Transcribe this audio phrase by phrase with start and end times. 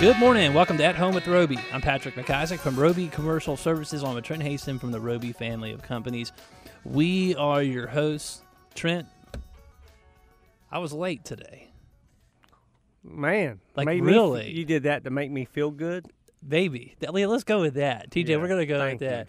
[0.00, 0.44] Good morning.
[0.46, 1.58] and Welcome to At Home with Roby.
[1.72, 5.72] I'm Patrick McIsaac from Roby Commercial Services along with Trent Haston from the Roby family
[5.72, 6.30] of companies.
[6.84, 8.42] We are your hosts.
[8.76, 9.08] Trent,
[10.70, 11.70] I was late today.
[13.02, 14.50] Man, Like, made me really?
[14.52, 16.06] you did that to make me feel good.
[16.46, 16.94] Baby.
[17.00, 18.10] Let's go with that.
[18.10, 19.26] TJ, Yeah, we're going to go with that.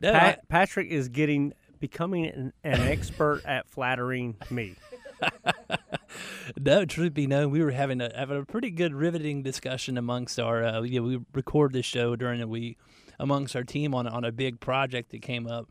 [0.00, 4.76] No, Pat, Patrick is getting becoming an, an expert at flattering me.
[6.16, 9.96] I- no, truth be known, we were having a, having a pretty good riveting discussion
[9.98, 12.78] amongst our, uh, you know, we record this show during the week
[13.18, 15.68] amongst our team on, on a big project that came up.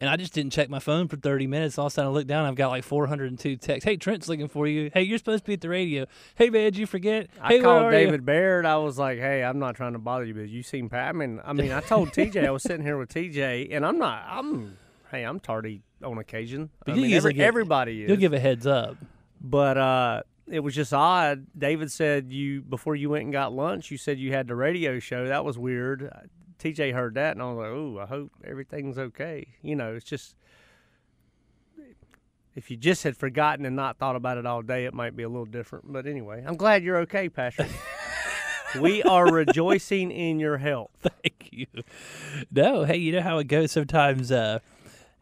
[0.00, 1.78] And I just didn't check my phone for 30 minutes.
[1.78, 2.46] All of a sudden, I look down.
[2.46, 3.84] I've got like 402 texts.
[3.84, 4.90] Hey, Trent's looking for you.
[4.92, 6.06] Hey, you're supposed to be at the radio.
[6.34, 7.28] Hey, man, did you forget?
[7.40, 8.66] I hey, where called are you?" David Baird.
[8.66, 11.12] I was like, "Hey, I'm not trying to bother you, but you seem Pat." I
[11.12, 14.24] mean, I mean, I told TJ I was sitting here with TJ, and I'm not.
[14.28, 14.76] I'm
[15.12, 16.70] hey, I'm tardy on occasion.
[16.84, 18.08] But I you mean, every, get- everybody is.
[18.08, 18.96] You'll give a heads up.
[19.44, 21.46] But uh, it was just odd.
[21.56, 23.90] David said you before you went and got lunch.
[23.90, 25.28] You said you had the radio show.
[25.28, 26.10] That was weird.
[26.58, 30.04] TJ heard that, and I was like, "Oh, I hope everything's okay." You know, it's
[30.04, 30.34] just
[32.56, 35.24] if you just had forgotten and not thought about it all day, it might be
[35.24, 35.92] a little different.
[35.92, 37.70] But anyway, I'm glad you're okay, Patrick.
[38.80, 40.90] we are rejoicing in your health.
[41.00, 41.66] Thank you.
[42.50, 44.32] No, hey, you know how it goes sometimes.
[44.32, 44.60] Uh,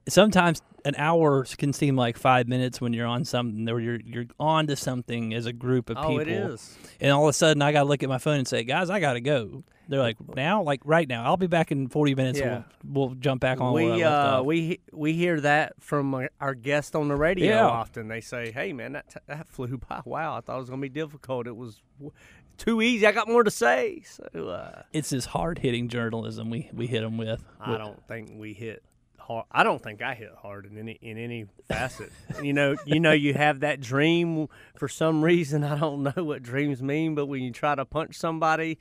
[0.09, 4.25] sometimes an hour can seem like five minutes when you're on something, or you're you're
[4.41, 6.15] on to something as a group of people.
[6.17, 6.77] Oh, it is.
[7.01, 8.91] And all of a sudden, I got to look at my phone and say, "Guys,
[8.91, 12.15] I got to go." They're like, "Now, like right now, I'll be back in 40
[12.15, 12.39] minutes.
[12.39, 12.63] Yeah.
[12.85, 17.09] We'll, we'll jump back on." we uh, we we hear that from our, guests on
[17.09, 17.67] the radio Yeah.
[17.67, 18.09] often.
[18.09, 20.01] They say, "Hey, man, that t- that flew by.
[20.05, 21.47] Wow, I thought it was gonna be difficult.
[21.47, 22.13] It was w-
[22.59, 23.07] too easy.
[23.07, 27.03] I got more to say." So uh, it's this hard hitting journalism we we hit
[27.03, 27.45] them with.
[27.61, 28.83] I don't think we hit
[29.23, 29.47] hard.
[29.51, 32.11] I don't think I hit hard in any in any facet.
[32.43, 35.65] you know, you know, you have that dream for some reason.
[35.65, 38.79] I don't know what dreams mean, but when you try to punch somebody.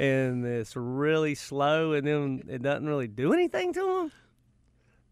[0.00, 4.12] And it's really slow, and then it doesn't really do anything to them.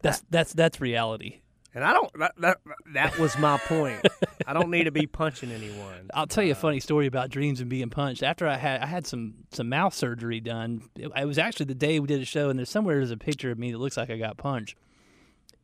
[0.00, 1.41] That's that's that's reality.
[1.76, 2.10] And I don't.
[2.19, 2.59] That, that,
[2.94, 4.00] that was my point.
[4.47, 6.10] I don't need to be punching anyone.
[6.14, 8.22] I'll tell you a uh, funny story about dreams and being punched.
[8.22, 10.88] After I had I had some some mouth surgery done.
[10.97, 13.19] It, it was actually the day we did a show, and there's somewhere there's a
[13.19, 14.75] picture of me that looks like I got punched.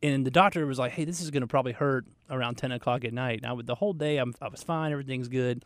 [0.03, 3.03] And the doctor was like, "Hey, this is going to probably hurt around 10 o'clock
[3.05, 5.65] at night." Now, the whole day I'm, I was fine, everything's good.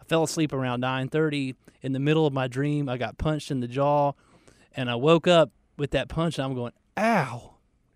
[0.00, 1.56] I fell asleep around 9:30.
[1.80, 4.12] In the middle of my dream, I got punched in the jaw,
[4.76, 7.48] and I woke up with that punch, and I'm going, "Ow!"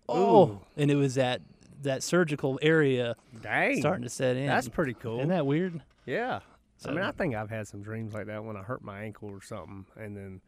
[0.09, 0.59] Oh, Ooh.
[0.75, 1.41] and it was that
[1.83, 4.47] that surgical area Dang, starting to set in.
[4.47, 5.17] that's pretty cool.
[5.19, 5.81] Isn't that weird?
[6.05, 6.39] yeah.
[6.85, 9.29] I mean, I think I've had some dreams like that when I hurt my ankle
[9.29, 10.41] or something, and then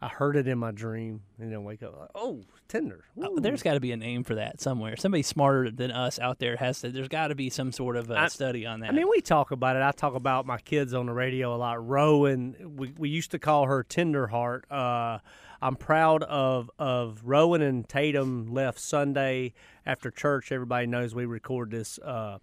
[0.00, 3.04] I heard it in my dream, and then wake up like, oh, tender.
[3.22, 4.96] Uh, There's got to be a name for that somewhere.
[4.96, 6.90] Somebody smarter than us out there has to.
[6.90, 8.88] There's got to be some sort of I- study on that.
[8.88, 9.82] I mean, we talk about it.
[9.82, 11.86] I talk about my kids on the radio a lot.
[11.86, 14.62] Rowan, we, we used to call her Tenderheart.
[14.70, 15.18] Uh,
[15.60, 20.52] I'm proud of of Rowan and Tatum left Sunday after church.
[20.52, 21.98] Everybody knows we record this.
[21.98, 22.38] Uh,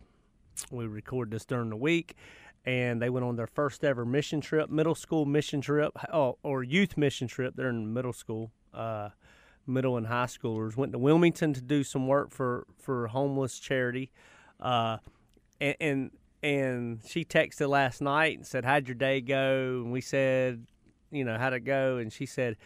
[0.71, 2.15] we record this during the week,
[2.65, 6.63] and they went on their first ever mission trip, middle school mission trip, oh, or
[6.63, 7.55] youth mission trip.
[7.55, 8.51] They're in middle school.
[8.73, 9.09] Uh,
[9.67, 14.11] middle and high schoolers went to Wilmington to do some work for for homeless charity.
[14.59, 14.97] Uh,
[15.61, 20.01] and, and and she texted last night and said, "How'd your day go?" And we
[20.01, 20.65] said,
[21.11, 22.57] "You know, how'd it go?" And she said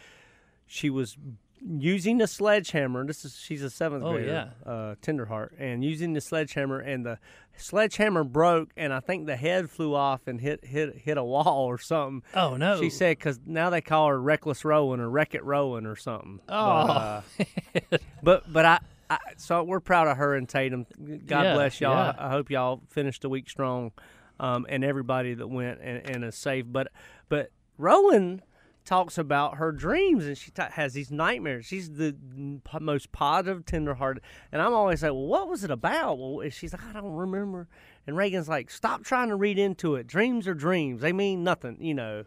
[0.67, 1.17] she was
[1.65, 3.05] using the sledgehammer.
[3.05, 7.17] This is she's a seventh Oh, grader, uh, Tenderheart, and using the sledgehammer, and the
[7.57, 11.65] sledgehammer broke, and I think the head flew off and hit hit hit a wall
[11.65, 12.21] or something.
[12.35, 15.85] oh no, She said because now they call her Reckless Rowan or Wreck It Rowan
[15.87, 16.39] or something.
[16.47, 17.23] Oh.
[17.37, 18.79] But, uh, but but I,
[19.09, 20.85] I so we're proud of her and Tatum.
[21.25, 21.91] God Yeah, bless y'all.
[21.93, 22.13] yeah.
[22.19, 23.91] I, I hope y'all finished the week strong,
[24.39, 26.65] um, and everybody that went and, and is safe.
[26.67, 26.89] But
[27.29, 27.49] but
[27.79, 28.43] Rowan
[28.87, 31.65] talks about her dreams and she ta has these nightmares.
[31.65, 32.15] She's the
[32.63, 36.17] po- most positive, tenderhearted, and I'm always like, well, what was it about?
[36.17, 37.67] Well, and she's like, I don't remember.
[38.07, 40.07] And Reagan's like, stop trying to read into it.
[40.07, 41.01] Dreams are dreams.
[41.01, 41.77] They mean nothing.
[41.79, 42.23] You know.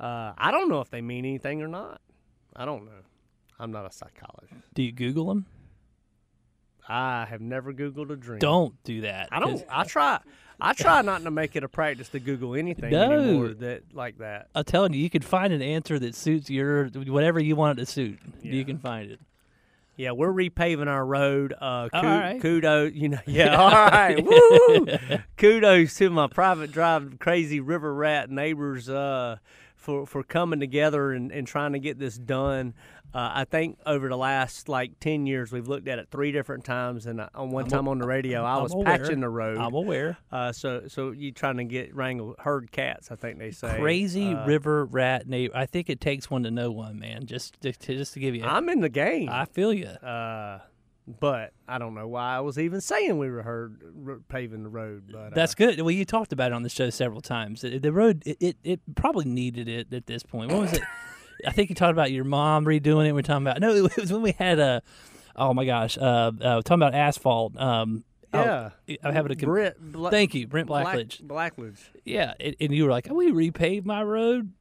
[0.00, 2.00] Uh, I don't know if they mean anything or not.
[2.56, 3.02] I don't know.
[3.60, 4.74] I'm not a psychologist.
[4.74, 5.46] do you Google them?
[6.88, 8.40] I have never Googled a dream.
[8.40, 9.28] Don't do that.
[9.30, 9.64] I don't.
[9.70, 10.18] I try.
[10.62, 13.10] I try not to make it a practice to Google anything No.
[13.12, 14.48] anymore that like that.
[14.54, 17.84] I'm telling you, you can find an answer that suits your whatever you want it
[17.84, 18.18] to suit.
[18.42, 18.52] Yeah.
[18.52, 19.20] You can find it.
[19.96, 21.52] Yeah, we're repaving our road.
[21.52, 22.40] Uh, All ku- right.
[22.40, 24.24] Kudos, you know, yeah, all right.
[24.24, 24.86] Woo!
[25.36, 29.36] Kudos to my private drive crazy river rat neighbors uh,
[29.82, 32.74] for for coming together and, and trying to get this done.
[33.14, 36.64] Uh, I think over the last like ten years, we've looked at it three different
[36.64, 38.84] times, and uh, on one time on the radio, I I'm was aware.
[38.86, 39.58] patching the road.
[39.58, 40.16] I'm aware.
[40.30, 43.10] Uh, so so you trying to get wrangle herd cats?
[43.10, 45.54] I think they say Crazy Uh, river rat neighbor.
[45.54, 47.26] I think it takes one to know one, man.
[47.26, 48.44] Just to, to- just to give you.
[48.44, 49.28] I'm in the game.
[49.28, 49.86] I feel you.
[49.88, 50.60] Uh,
[51.06, 54.68] but I don't know why I was even saying we were heard r- paving the
[54.68, 55.10] road.
[55.12, 55.80] But That's uh, good.
[55.80, 57.62] Well, you talked about it on the show several times.
[57.62, 60.52] The, the road, it, it, it probably needed it at this point.
[60.52, 60.82] What was it?
[61.46, 63.12] I think you talked about your mom redoing it.
[63.12, 64.82] We're talking about no, it was when we had a.
[65.34, 67.56] Oh my gosh, uh, uh talking about asphalt.
[67.56, 68.70] Um, yeah.
[68.88, 69.36] I, I'm having a.
[69.36, 71.22] Brit, Bla- Thank you, Brent Black- Blackledge.
[71.22, 71.78] Blackledge.
[72.04, 74.52] Yeah, and, and you were like, "We repaved my road."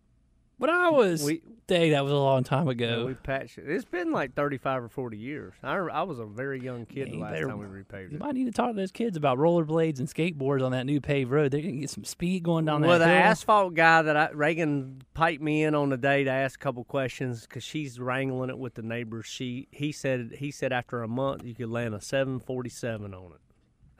[0.61, 3.05] When I was, We- dang, that was a long time ago.
[3.07, 3.63] we patched it.
[3.67, 5.53] It's been like thirty-five or forty years.
[5.63, 8.11] I, I was a very young kid Yeah, the last better- time we repaved it.
[8.11, 11.01] you might need to talk to those kids about rollerblades and skateboards on that new
[11.01, 11.49] paved road.
[11.51, 13.23] They're gonna get some speed going down Well, that Well, the hill.
[13.23, 16.83] asphalt guy that I, Reagan piped me in on the day to ask a couple
[16.83, 19.25] questions because she's wrangling it with the neighbors.
[19.25, 23.31] She he said he said after a month you could land a seven forty-seven on
[23.31, 23.41] it,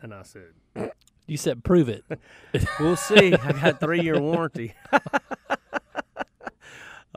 [0.04, 0.92] and I said
[1.26, 2.04] you said prove it.
[2.80, 3.34] We'll see.
[3.34, 4.76] I got three year warranty.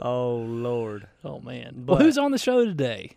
[0.04, 1.08] oh Lord.
[1.24, 1.82] Oh man.
[1.84, 3.16] But- well, who's on the show today?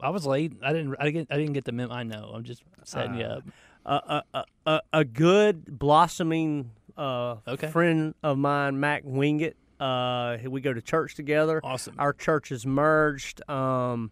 [0.00, 0.52] I was late.
[0.62, 0.94] I didn't.
[1.00, 1.28] I didn't.
[1.30, 1.92] I didn't get the memo.
[1.92, 2.30] I know.
[2.32, 3.44] I'm just setting you Uh, up.
[3.84, 7.66] A a a, a, good blossoming uh, Okay.
[7.68, 9.54] friend of mine, Mac Wingett.
[9.80, 11.60] Uh, we go to church together.
[11.64, 11.94] Awesome.
[11.98, 13.48] Our churches merged.
[13.50, 14.10] Um,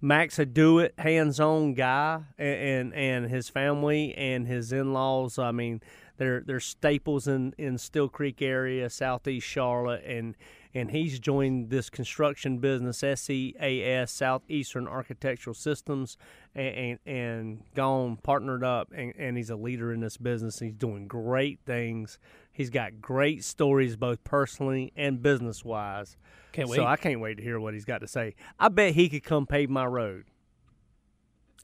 [0.00, 4.92] Mac's a do it, hands on guy, and, and and his family and his in
[4.92, 5.38] laws.
[5.38, 5.80] I mean,
[6.18, 10.36] they're they're staples in in Steel Creek area, southeast Charlotte, and
[10.76, 16.18] and he's joined this construction business, SEAS, Southeastern Architectural Systems,
[16.54, 20.58] and and, and gone partnered up, and, and he's a leader in this business.
[20.58, 22.18] He's doing great things.
[22.52, 26.18] He's got great stories, both personally and business wise.
[26.52, 26.76] Can't wait.
[26.76, 28.34] So I can't wait to hear what he's got to say.
[28.58, 30.24] I bet he could come pave my road.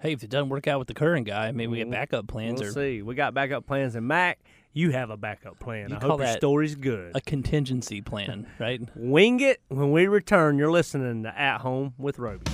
[0.00, 1.92] hey, if it doesn't work out with the current guy, maybe we get mm-hmm.
[1.92, 3.02] backup plans We'll or see.
[3.02, 4.38] We got backup plans, and Mac,
[4.74, 5.90] you have a backup plan.
[5.90, 7.12] You I hope your story's good.
[7.14, 8.80] a contingency plan, right?
[8.94, 10.56] Wing it when we return.
[10.58, 12.50] You're listening to At Home with Roby.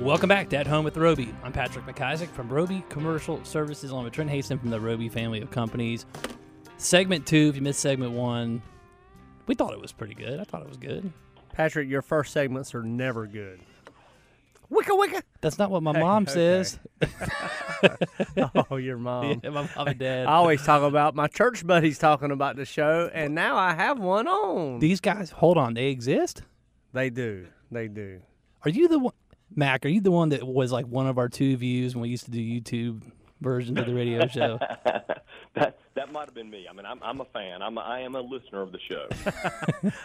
[0.00, 1.34] Welcome back to At Home with Roby.
[1.42, 5.40] I'm Patrick McIsaac from Roby Commercial Services, along with Trent Haston from the Roby family
[5.40, 6.06] of companies.
[6.76, 8.62] Segment two, if you missed segment one,
[9.46, 10.38] we thought it was pretty good.
[10.38, 11.10] I thought it was good.
[11.52, 13.60] Patrick, your first segments are never good.
[14.74, 15.22] Wicka wicka.
[15.40, 16.78] That's not what my mom says.
[18.70, 19.40] Oh, your mom.
[19.44, 20.26] Yeah, my mom and dad.
[20.26, 23.98] I always talk about my church buddies talking about the show, and now I have
[23.98, 24.78] one on.
[24.78, 26.42] These guys, hold on, they exist?
[26.94, 27.46] They do.
[27.70, 28.20] They do.
[28.64, 29.12] Are you the one,
[29.54, 29.84] Mac?
[29.84, 32.24] Are you the one that was like one of our two views when we used
[32.24, 33.02] to do YouTube
[33.42, 34.58] versions of the radio show?
[35.54, 36.66] that that might have been me.
[36.68, 37.62] I mean, I'm I'm a fan.
[37.62, 39.08] I'm a, I am a listener of the show.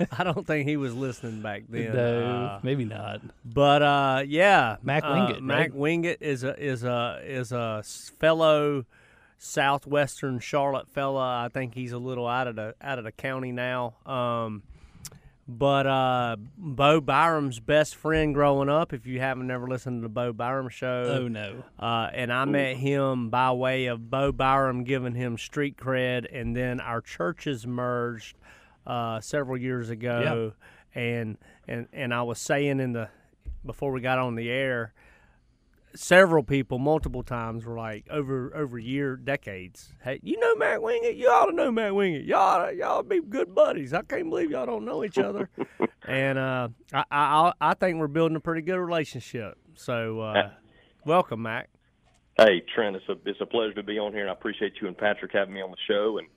[0.17, 1.93] I don't think he was listening back then.
[1.95, 3.21] no, Uh, maybe not.
[3.45, 5.73] But uh, yeah, Mac uh, Mac right?
[5.73, 8.85] Wingett is a is a is a s- fellow
[9.37, 11.43] southwestern Charlotte fella.
[11.45, 13.95] I think he's a little out of the out of the county now.
[14.05, 14.63] Um,
[15.49, 18.93] but uh, Bo Byram's best friend growing up.
[18.93, 21.63] If you haven't never listened to the Bo Byram show, Oh no.
[21.79, 26.55] uh, and I met him by way of Bo Byram giving him street cred, and
[26.55, 28.37] then our churches merged
[28.85, 30.53] uh, several years ago.
[30.93, 33.09] And and and I was saying in the
[33.65, 34.93] before we got on the air,
[35.95, 39.93] several people multiple times were like over over year decades.
[40.03, 41.17] Hey, you know Matt Wingett?
[41.17, 42.25] You ought to know Matt Wingett.
[42.27, 43.93] Y'all oughta- y'all be good buddies.
[43.93, 45.49] I can't believe y'all don't know each other.
[46.07, 49.57] and uh, I, I I think we're building a pretty good relationship.
[49.75, 50.51] So uh,
[51.05, 51.69] welcome, Mac.
[52.37, 54.87] hey, Trent, it's a it's a pleasure to be on here, and I appreciate you
[54.87, 56.27] and Patrick having me on the show, and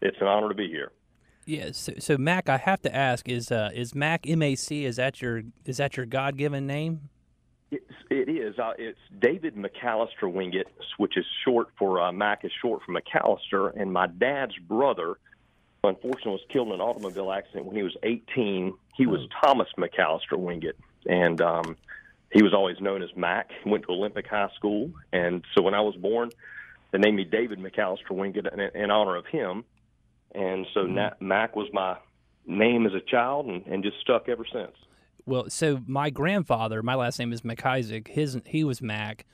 [0.00, 0.92] it's an honor to be here.
[1.46, 1.70] Yeah.
[1.72, 4.84] So, so Mac, I have to ask: is uh, is Mac M A C?
[4.84, 7.08] Is that your is that your God given name?
[7.70, 8.58] It's, it is.
[8.58, 10.64] Uh, it's David McAllister Wingett,
[10.98, 15.18] which is short for uh, Mac is short for McAllister, and my dad's brother,
[15.84, 18.74] unfortunately, was killed in an automobile accident when he was 18.
[18.96, 20.74] He was Thomas McAllister Wingett,
[21.06, 21.76] and um,
[22.32, 23.50] he was always known as Mac.
[23.62, 26.30] He went to Olympic High School, and so when I was born,
[26.90, 29.64] they named me David McAllister Wingett in, in honor of him,
[30.34, 31.96] and so na- Mac was my
[32.46, 34.72] name as a child, and, and just stuck ever since.
[35.26, 38.08] Well, so my grandfather, my last name is McIsaac.
[38.08, 39.26] His he was Mac,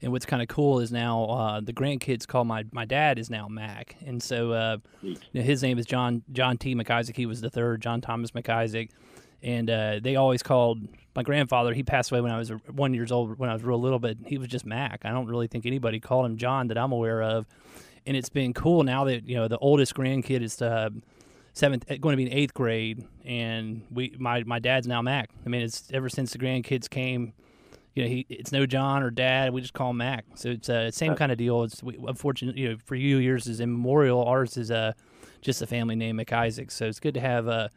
[0.00, 3.30] and what's kind of cool is now uh, the grandkids call my my dad is
[3.30, 6.74] now Mac, and so uh, you know, his name is John John T.
[6.74, 7.16] McIsaac.
[7.16, 8.90] He was the third John Thomas McIsaac,
[9.42, 10.80] and uh, they always called
[11.14, 13.38] my grandfather, he passed away when I was one years old.
[13.38, 15.02] When I was real little, but he was just Mac.
[15.04, 17.46] I don't really think anybody called him John that I'm aware of.
[18.06, 20.90] And it's been cool now that you know the oldest grandkid is uh,
[21.52, 25.30] seventh, uh, going to be in eighth grade, and we my my dad's now Mac.
[25.44, 27.32] I mean, it's ever since the grandkids came.
[27.94, 29.52] You know, he it's no John or Dad.
[29.52, 30.24] We just call him Mac.
[30.34, 31.62] So it's a uh, same kind of deal.
[31.64, 34.24] It's we, unfortunately, you know, for you, yours is immemorial.
[34.24, 34.92] Ours is a uh,
[35.42, 36.70] just a family name, McIsaac.
[36.70, 37.68] So it's good to have uh,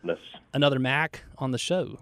[0.54, 2.00] another Mac on the show.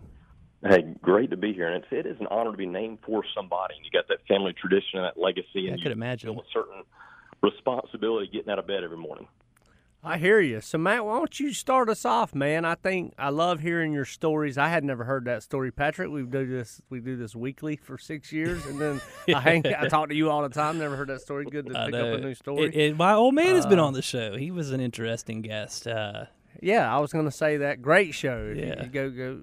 [0.61, 3.23] Hey, great to be here, and it's, it is an honor to be named for
[3.35, 3.75] somebody.
[3.75, 6.83] And you got that family tradition and that legacy, and I could imagine a certain
[7.41, 9.27] responsibility getting out of bed every morning.
[10.05, 10.59] I hear you.
[10.59, 12.65] So, Matt, why don't you start us off, man?
[12.65, 14.57] I think I love hearing your stories.
[14.57, 16.11] I had never heard that story, Patrick.
[16.11, 16.81] We do this.
[16.89, 19.01] We do this weekly for six years, and then
[19.33, 19.65] I hang.
[19.65, 20.77] I talk to you all the time.
[20.77, 21.45] Never heard that story.
[21.45, 22.65] Good to pick up a new story.
[22.65, 24.35] It, it, my old man has been uh, on the show.
[24.35, 25.87] He was an interesting guest.
[25.87, 26.25] Uh,
[26.61, 27.81] yeah, I was going to say that.
[27.81, 28.53] Great show.
[28.55, 29.39] Yeah, go go.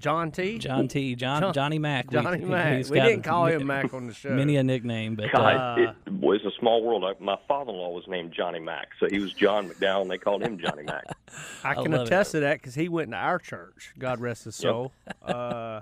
[0.00, 0.58] John T.
[0.58, 1.14] John T.
[1.14, 2.10] John, John Johnny Mac.
[2.10, 2.88] Johnny we, Mac.
[2.88, 4.30] We didn't call him Mac on the show.
[4.30, 7.04] Many a nickname, but God, uh, it was a small world.
[7.20, 10.58] My father-in-law was named Johnny Mac, so he was John McDowell, and they called him
[10.58, 11.04] Johnny Mac.
[11.64, 12.38] I can I attest it.
[12.38, 13.94] to that because he went to our church.
[13.98, 14.92] God rest his soul.
[15.06, 15.36] Yep.
[15.36, 15.80] uh,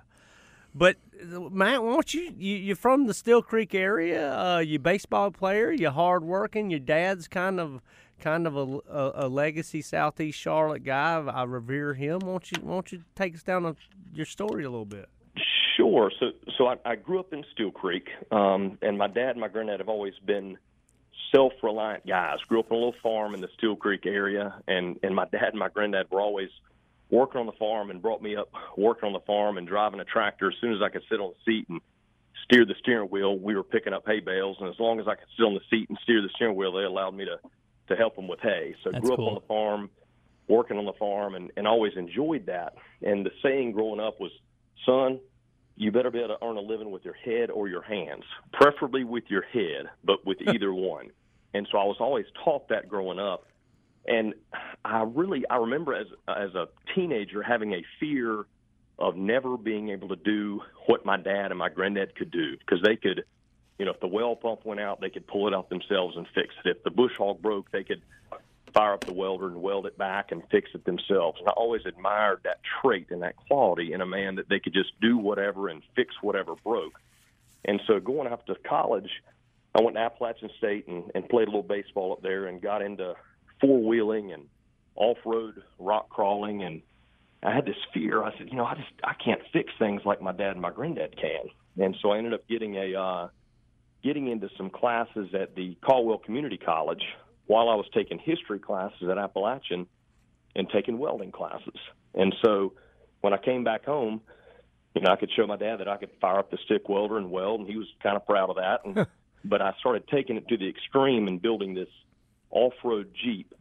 [0.74, 4.36] but Matt, why don't you, you you're from the Steel Creek area?
[4.36, 5.72] Uh, you baseball player.
[5.72, 6.70] You're hardworking.
[6.70, 7.80] Your dad's kind of
[8.20, 11.18] kind of a, a, a, legacy Southeast Charlotte guy.
[11.18, 12.20] I revere him.
[12.20, 13.76] Won't you won't you take us down a,
[14.12, 15.08] your story a little bit?
[15.76, 16.10] Sure.
[16.18, 19.48] So so I, I grew up in Steel Creek, um, and my dad and my
[19.48, 20.58] granddad have always been
[21.32, 22.38] self-reliant guys.
[22.48, 25.50] Grew up on a little farm in the Steel Creek area, and and my dad
[25.50, 26.50] and my granddad were always
[27.10, 30.04] working on the farm and brought me up working on the farm and driving a
[30.04, 31.80] tractor as soon as I could sit on the seat and
[32.44, 33.38] steer the steering wheel.
[33.38, 35.60] We were picking up hay bales, and as long as I could sit on the
[35.70, 37.38] seat and steer the steering wheel, they allowed me to
[37.88, 38.74] to help them with hay.
[38.84, 39.26] So That's grew cool.
[39.26, 39.90] up on the farm,
[40.48, 42.74] working on the farm, and, and always enjoyed that.
[43.02, 44.30] And the saying growing up was,
[44.86, 45.20] son,
[45.76, 49.04] you better be able to earn a living with your head or your hands, preferably
[49.04, 51.10] with your head, but with either one.
[51.54, 53.46] And so I was always taught that growing up.
[54.06, 54.34] And
[54.84, 58.46] I really, I remember as as a teenager having a fear
[58.98, 62.82] of never being able to do what my dad and my granddad could do because
[62.82, 63.24] they could
[63.78, 66.26] you know, if the well pump went out, they could pull it out themselves and
[66.34, 66.76] fix it.
[66.76, 68.02] If the bush hog broke, they could
[68.74, 71.38] fire up the welder and weld it back and fix it themselves.
[71.40, 74.74] And I always admired that trait and that quality in a man that they could
[74.74, 76.98] just do whatever and fix whatever broke.
[77.64, 79.10] And so going up to college,
[79.74, 82.82] I went to Appalachian State and, and played a little baseball up there and got
[82.82, 83.14] into
[83.60, 84.44] four wheeling and
[84.94, 86.82] off road rock crawling and
[87.42, 88.24] I had this fear.
[88.24, 90.72] I said, you know, I just I can't fix things like my dad and my
[90.72, 91.48] granddad can.
[91.84, 93.28] And so I ended up getting a uh
[94.02, 97.02] getting into some classes at the Caldwell Community College
[97.46, 99.86] while I was taking history classes at Appalachian
[100.54, 101.78] and taking welding classes.
[102.14, 102.74] And so
[103.20, 104.20] when I came back home,
[104.94, 107.18] you know, I could show my dad that I could fire up the stick welder
[107.18, 108.80] and weld, and he was kind of proud of that.
[108.84, 109.06] And,
[109.44, 111.88] but I started taking it to the extreme and building this
[112.50, 113.52] off-road Jeep.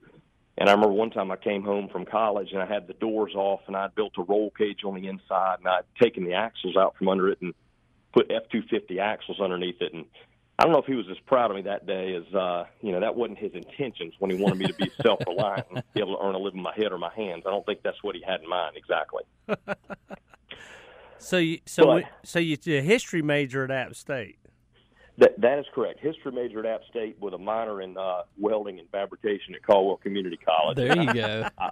[0.58, 3.34] And I remember one time I came home from college and I had the doors
[3.36, 6.75] off and I'd built a roll cage on the inside and I'd taken the axles
[6.75, 7.53] out from under it and
[8.17, 9.93] put F250 axles underneath it.
[9.93, 10.05] And
[10.57, 12.91] I don't know if he was as proud of me that day as, uh, you
[12.91, 16.00] know, that wasn't his intentions when he wanted me to be self reliant and be
[16.00, 17.43] able to earn a living with my head or my hands.
[17.45, 19.24] I don't think that's what he had in mind exactly.
[21.19, 24.39] so, you, so, but, so you're a history major at App State.
[25.19, 26.00] That that is correct.
[26.00, 29.97] History major at App State with a minor in uh, welding and fabrication at Caldwell
[29.97, 30.77] Community College.
[30.77, 31.47] There you go.
[31.57, 31.71] I,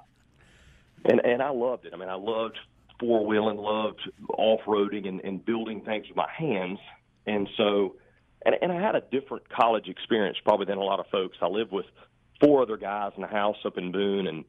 [1.06, 1.94] and and I loved it.
[1.94, 2.58] I mean, I loved
[3.00, 6.80] four wheel and loved off roading and, and building things with my hands.
[7.26, 7.96] And so,
[8.46, 11.38] and, and I had a different college experience probably than a lot of folks.
[11.42, 11.86] I lived with
[12.40, 14.46] four other guys in a house up in Boone, and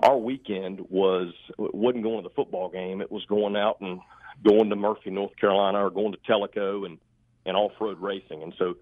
[0.00, 3.00] our weekend was wasn't going to the football game.
[3.00, 4.00] It was going out and
[4.44, 6.98] going to Murphy, North Carolina, or going to Tellico and
[7.46, 8.42] and off road racing.
[8.42, 8.76] And so,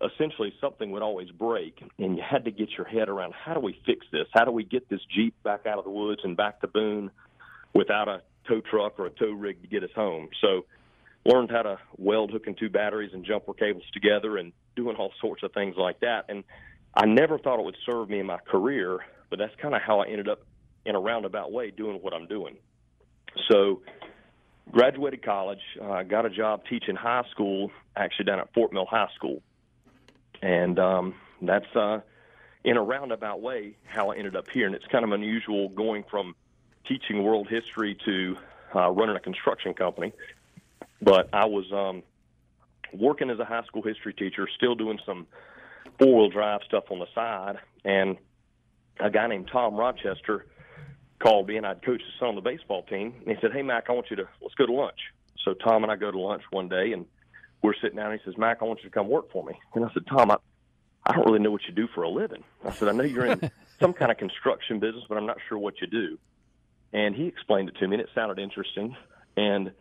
[0.00, 3.60] essentially, something would always break, and you had to get your head around how do
[3.60, 4.26] we fix this?
[4.32, 7.10] How do we get this Jeep back out of the woods and back to Boone
[7.74, 10.28] without a tow truck or a tow rig to get us home.
[10.40, 10.64] So
[11.24, 15.42] learned how to weld hooking two batteries and jumper cables together and doing all sorts
[15.42, 16.26] of things like that.
[16.28, 16.44] And
[16.94, 20.00] I never thought it would serve me in my career, but that's kind of how
[20.00, 20.42] I ended up
[20.84, 22.56] in a roundabout way doing what I'm doing.
[23.50, 23.82] So
[24.70, 29.08] graduated college, uh, got a job teaching high school, actually down at Fort Mill High
[29.14, 29.42] School.
[30.42, 32.00] And um, that's uh,
[32.64, 34.66] in a roundabout way how I ended up here.
[34.66, 36.34] And it's kind of unusual going from
[36.86, 38.36] teaching world history to
[38.74, 40.12] uh, running a construction company.
[41.00, 42.02] But I was um,
[42.92, 45.26] working as a high school history teacher, still doing some
[45.98, 47.58] four wheel drive stuff on the side.
[47.84, 48.16] And
[49.00, 50.46] a guy named Tom Rochester
[51.18, 53.14] called me, and I'd coached his son on the baseball team.
[53.26, 54.98] And he said, Hey, Mac, I want you to let's go to lunch.
[55.44, 57.06] So Tom and I go to lunch one day, and
[57.62, 58.10] we're sitting down.
[58.12, 60.06] and He says, "Mac, I want you to come work for me." And I said,
[60.06, 60.36] "Tom, I,
[61.06, 63.26] I don't really know what you do for a living." I said, "I know you're
[63.26, 63.50] in
[63.80, 66.18] some kind of construction business, but I'm not sure what you do."
[66.94, 68.96] And he explained it to me, and it sounded interesting.
[69.36, 69.72] And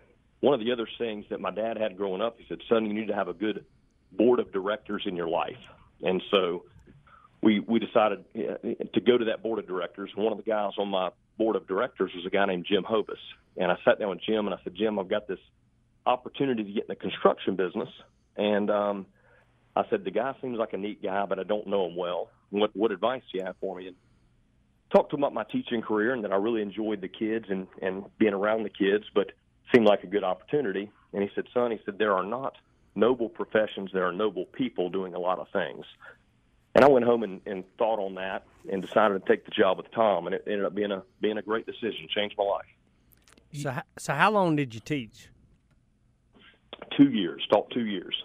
[0.41, 2.93] one of the other things that my dad had growing up, he said, "Son, you
[2.93, 3.65] need to have a good
[4.12, 5.62] board of directors in your life."
[6.01, 6.65] And so
[7.41, 10.10] we we decided uh, to go to that board of directors.
[10.15, 13.20] One of the guys on my board of directors was a guy named Jim Hobus.
[13.58, 15.39] And I sat down with Jim and I said, Jim, I've got this
[16.05, 17.89] opportunity to get in the construction business.
[18.36, 19.05] And um,
[19.75, 22.29] I said, the guy seems like a neat guy, but I don't know him well.
[22.50, 23.88] What what advice do you have for me?
[23.88, 23.96] And
[24.93, 27.67] talked to him about my teaching career and that I really enjoyed the kids and
[27.81, 29.31] and being around the kids, but
[29.73, 30.91] seemed like a good opportunity.
[31.13, 32.55] And he said, son, he said there are not
[32.95, 35.85] noble professions, there are noble people doing a lot of things.
[36.75, 39.77] And I went home and, and thought on that and decided to take the job
[39.77, 42.65] with Tom, and it ended up being a being a great decision, changed my life.
[43.53, 45.29] So, so how long did you teach?
[46.97, 48.15] Two years, taught two years.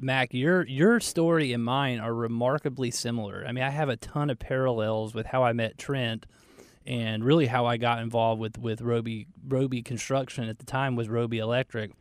[0.00, 3.44] Mac, your your story and mine are remarkably similar.
[3.46, 6.26] I mean, I have a ton of parallels with how I met Trent,
[6.86, 11.08] and really how I got involved with with Roby Roby Construction at the time was
[11.08, 11.92] Roby Electric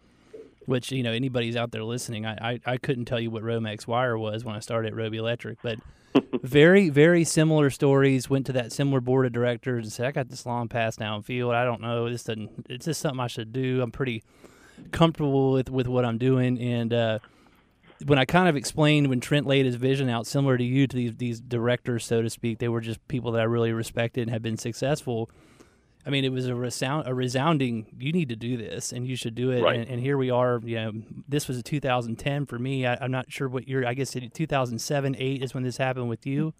[0.68, 3.88] which you know anybody's out there listening, I, I, I couldn't tell you what Romex
[3.88, 5.80] wire was when I started at Roby Electric, but
[6.44, 8.30] very very similar stories.
[8.30, 11.56] Went to that similar board of directors and said, I got this long pass downfield.
[11.56, 12.10] I don't know.
[12.10, 12.66] This doesn't.
[12.70, 13.82] It's just something I should do.
[13.82, 14.24] I'm pretty
[14.92, 16.94] comfortable with with what I'm doing and.
[16.94, 17.20] uh
[18.06, 20.96] when I kind of explained when Trent laid his vision out, similar to you, to
[20.96, 24.32] these these directors, so to speak, they were just people that I really respected and
[24.32, 25.30] had been successful.
[26.06, 27.86] I mean, it was a resound, a resounding.
[28.00, 29.62] You need to do this, and you should do it.
[29.62, 29.80] Right.
[29.80, 30.62] And, and, here we are.
[30.63, 30.92] You know,
[31.27, 32.86] this was a 2010 for me.
[32.86, 33.86] I, am not sure what year.
[33.86, 36.54] I guess 2007, eight is when this happened with you.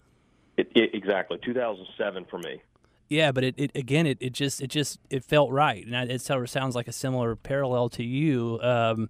[0.58, 2.62] It, it, exactly, 2007 for me.
[3.08, 6.20] Yeah, but it, it again, it, it just it just it felt right, and it
[6.20, 8.60] sort of sounds like a similar parallel to you.
[8.62, 9.10] Um,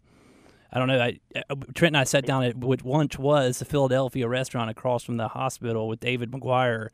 [0.72, 1.00] I don't know.
[1.00, 1.20] I,
[1.50, 5.18] uh, Trent and I sat down at what once was the Philadelphia restaurant across from
[5.18, 6.90] the hospital with David McGuire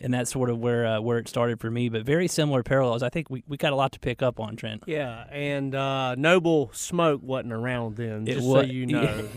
[0.00, 1.88] and that's sort of where uh, where it started for me.
[1.88, 3.02] But very similar parallels.
[3.02, 4.84] I think we, we got a lot to pick up on, Trent.
[4.86, 9.28] Yeah, and uh, Noble Smoke wasn't around then, It just wa- so you know.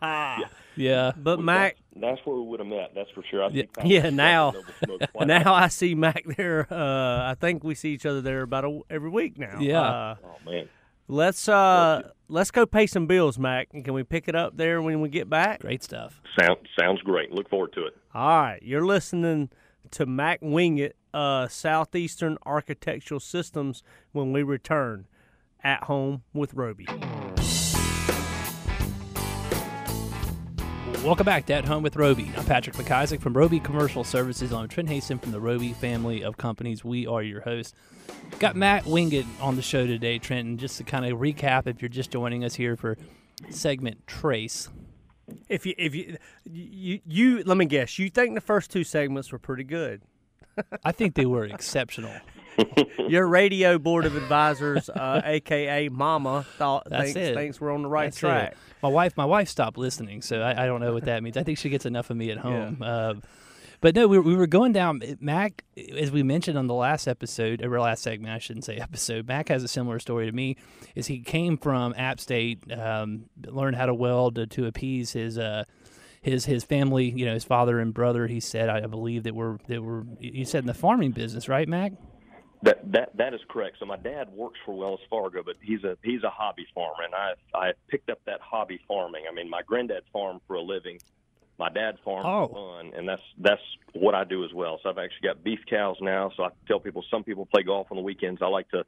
[0.76, 2.92] Yeah, but Mac, That's where we would have met.
[2.94, 3.42] That's for sure.
[3.42, 6.68] I think Yeah, now- Noble Smoke quite now I see Mac there.
[6.72, 9.58] Uh, I think we see each other there about a, every week now.
[9.58, 9.80] Yeah.
[9.82, 10.68] Uh, Oh man.
[11.08, 13.70] Let's uh, let's go pay some bills, Mac.
[13.70, 15.60] Can we pick it up there when we get back?
[15.60, 16.20] great stuff.
[16.38, 17.32] Sound, sounds great.
[17.32, 17.96] Look forward to it.
[18.14, 19.50] All right, you're listening
[19.90, 23.82] to Mac Wingett, uh, Southeastern Architectural Systems.
[24.12, 25.06] When we return,
[25.62, 26.86] at home with Roby.
[31.04, 32.30] Welcome back to At Home with Roby.
[32.36, 34.52] I'm Patrick McIsaac from Roby Commercial Services.
[34.52, 36.84] I'm Trent Haston from the Roby family of companies.
[36.84, 37.72] We are your hosts.
[38.40, 40.58] Got Matt Wingett on the show today, Trenton.
[40.58, 42.98] Just to kind of recap, if you're just joining us here for
[43.48, 44.68] segment Trace.
[45.48, 49.30] If you if you you you let me guess, you think the first two segments
[49.30, 50.02] were pretty good.
[50.84, 52.12] I think they were exceptional.
[53.08, 57.34] Your radio board of advisors, uh, aka Mama, thought That's thinks, it.
[57.34, 58.20] thinks we're on the right That's it.
[58.20, 58.56] track.
[58.82, 61.36] My wife, my wife stopped listening, so I, I don't know what that means.
[61.36, 62.82] I think she gets enough of me at home.
[62.82, 63.14] Uh,
[63.80, 65.00] but no, we, we were going down.
[65.20, 65.64] Mac,
[65.96, 69.26] as we mentioned on the last episode, or last segment, I shouldn't say episode.
[69.28, 70.56] Mac has a similar story to me.
[70.94, 75.38] Is he came from App State, um, learned how to weld to, to appease his.
[75.38, 75.64] Uh,
[76.20, 78.26] his his family, you know, his father and brother.
[78.26, 80.04] He said, I believe that were that were.
[80.18, 81.92] You said in the farming business, right, Mac?
[82.62, 83.76] That that that is correct.
[83.78, 87.14] So my dad works for Wells Fargo, but he's a he's a hobby farmer, and
[87.14, 89.24] I I picked up that hobby farming.
[89.30, 90.98] I mean, my granddad farmed for a living,
[91.58, 92.48] my dad farmed Oh.
[92.48, 94.80] for fun, and that's that's what I do as well.
[94.82, 96.32] So I've actually got beef cows now.
[96.36, 98.42] So I tell people some people play golf on the weekends.
[98.42, 98.84] I like to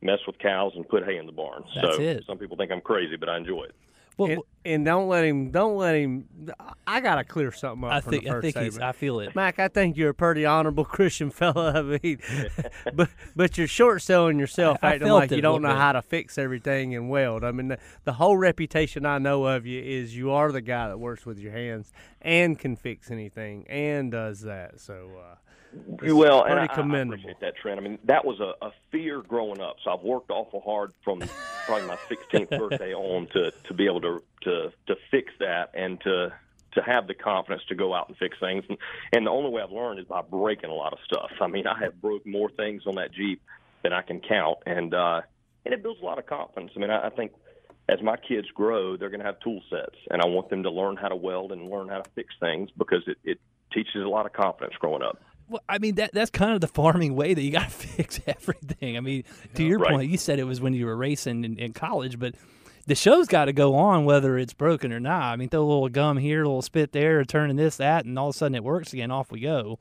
[0.00, 1.62] mess with cows and put hay in the barn.
[1.76, 2.24] That's so it.
[2.26, 3.74] some people think I'm crazy, but I enjoy it.
[4.18, 5.50] Well, And, and don't let him.
[5.50, 6.28] Don't let him.
[6.86, 7.92] I gotta clear something up.
[7.94, 8.78] I think I think he's.
[8.78, 9.34] I feel it.
[9.34, 11.72] Mac, I think you're a pretty honorable Christian fella.
[11.78, 12.18] I mean,
[12.94, 15.78] but but you're short selling yourself, I- I acting felt like you don't know bit.
[15.78, 17.42] how to fix everything and weld.
[17.42, 20.88] I mean, the, the whole reputation I know of you is you are the guy
[20.88, 24.78] that works with your hands and can fix anything and does that.
[24.80, 25.34] So, uh,
[26.02, 27.78] it's well, and pretty I, I appreciate that, Trent.
[27.78, 29.76] I mean, that was a, a fear growing up.
[29.84, 31.22] So I've worked awful hard from
[31.66, 36.00] probably my 16th birthday on to to be able to to to fix that and
[36.02, 36.32] to
[36.74, 38.64] to have the confidence to go out and fix things.
[38.68, 38.78] And,
[39.12, 41.30] and the only way I've learned is by breaking a lot of stuff.
[41.40, 43.42] I mean, I have broke more things on that Jeep
[43.82, 45.22] than I can count, and uh,
[45.64, 46.72] and it builds a lot of confidence.
[46.76, 47.32] I mean, I, I think
[47.88, 50.70] as my kids grow, they're going to have tool sets, and I want them to
[50.70, 53.38] learn how to weld and learn how to fix things because it, it
[53.72, 55.20] teaches a lot of confidence growing up.
[55.48, 58.20] Well, I mean that that's kind of the farming way that you got to fix
[58.26, 58.96] everything.
[58.96, 59.24] I mean,
[59.54, 59.90] to your Right.
[59.92, 62.34] point, you said it was when you were racing in, in college, but
[62.86, 65.22] the show's got to go on whether it's broken or not.
[65.32, 68.18] I mean, throw a little gum here, a little spit there, turning this that, and
[68.18, 69.10] all of a sudden it works again.
[69.10, 69.78] Off we go.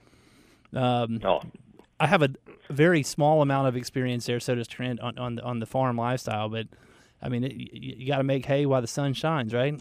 [0.73, 1.41] Um, Oh,
[1.99, 2.29] I have a
[2.69, 5.97] very small amount of experience there, so does Trent on on the, on the farm
[5.97, 6.49] lifestyle.
[6.49, 6.67] But
[7.21, 9.79] I mean, it, you, you got to make hay while the sun shines, right?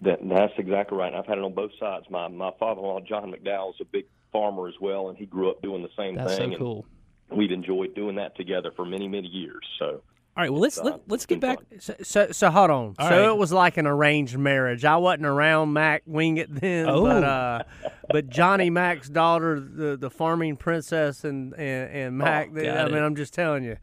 [0.00, 1.14] That, that's exactly right.
[1.14, 2.06] I've had it on both sides.
[2.10, 5.60] My my father-in-law John McDowell is a big farmer as well, and he grew up
[5.62, 6.52] doing the same That's thing.
[6.52, 6.86] so cool.
[7.30, 9.62] And we've enjoyed doing that together for many many years.
[9.78, 11.58] So All right, well let's uh, let, let's get back.
[11.78, 12.94] So, so, so hold on.
[12.98, 13.28] All so right.
[13.28, 14.84] it was like an arranged marriage.
[14.84, 17.02] I wasn't around Mac Wingett then, Oh.
[17.04, 17.62] but uh,
[18.10, 22.52] but Johnny Mac's daughter, the the farming princess, and and, and Mac.
[22.52, 22.92] they- got I it.
[22.92, 23.76] mean, I'm just telling you.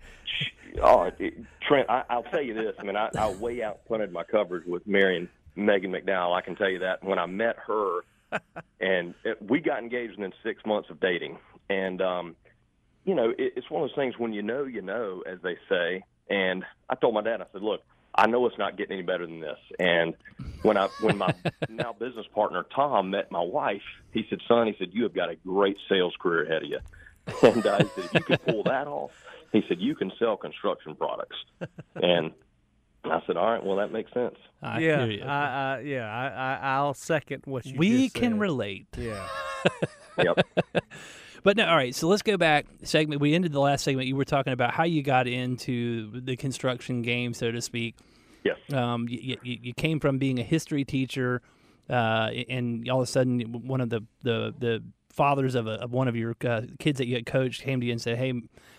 [0.81, 1.33] Oh, it,
[1.67, 2.75] Trent, I, I'll tell you this.
[2.79, 6.33] I mean, I, I way outpunted my coverage with marrying Megan McDowell.
[6.37, 7.03] I can tell you that.
[7.03, 8.01] When I met her,
[8.79, 11.37] and it, we got engaged in six months of dating,
[11.69, 12.35] and um,
[13.05, 15.57] you know, it, it's one of those things when you know, you know, as they
[15.67, 16.03] say.
[16.29, 17.81] And I told my dad, I said, look,
[18.13, 19.57] I know it's not getting any better than this.
[19.79, 20.13] And
[20.61, 21.33] when I when my
[21.69, 23.81] now business partner Tom met my wife,
[24.13, 26.79] he said, son, he said, you have got a great sales career ahead of you.
[27.43, 29.11] And uh, he said, if you can pull that off,
[29.51, 31.37] he said, you can sell construction products.
[31.95, 32.31] And
[33.05, 34.35] I said, all right, well, that makes sense.
[34.61, 35.23] I yeah, hear you.
[35.23, 37.77] I, I, yeah, I, I, I'll second what you.
[37.77, 38.39] we just can said.
[38.39, 38.87] relate.
[38.97, 39.27] Yeah.
[40.17, 40.45] Yep.
[41.43, 41.95] But no, all right.
[41.95, 43.21] So let's go back segment.
[43.21, 44.07] We ended the last segment.
[44.09, 47.95] You were talking about how you got into the construction game, so to speak.
[48.43, 48.57] yes.
[48.73, 51.41] Um, you, you, you came from being a history teacher,
[51.89, 54.83] uh, and all of a sudden, one of the the, the
[55.19, 57.85] fathers of, a, of one of your uh, kids that you had coached came to
[57.85, 58.31] you and said, "Hey,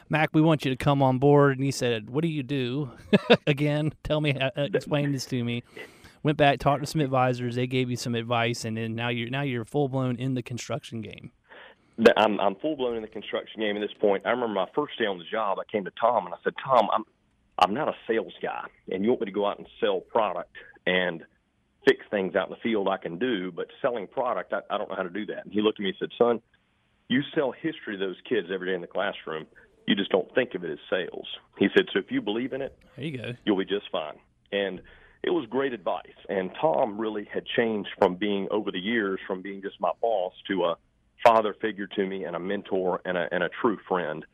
[0.09, 2.91] Mac, we want you to come on board." And he said, "What do you do?"
[3.47, 5.63] Again, tell me, uh, explain this to me.
[6.23, 7.57] Went back, talked to some advisors.
[7.57, 10.43] They gave you some advice, and then now you're now you're full blown in the
[10.43, 11.31] construction game.
[12.17, 14.25] I'm I'm full blown in the construction game at this point.
[14.25, 15.59] I remember my first day on the job.
[15.59, 17.05] I came to Tom and I said, Tom, I'm
[17.59, 20.57] I'm not a sales guy, and you want me to go out and sell product
[20.87, 21.23] and
[21.87, 22.89] fix things out in the field.
[22.89, 25.45] I can do, but selling product, I, I don't know how to do that.
[25.45, 26.41] And he looked at me and said, Son,
[27.09, 29.47] you sell history to those kids every day in the classroom.
[29.87, 31.27] You just don't think of it as sales.
[31.59, 33.33] He said, so if you believe in it, There you go.
[33.45, 34.15] you'll be just fine.
[34.53, 34.81] And
[35.23, 36.07] it was great advice.
[36.29, 40.33] And Tom really had changed from being over the years from being just my boss
[40.49, 40.77] to a
[41.25, 44.25] father figure to me and a mentor and a and a true friend.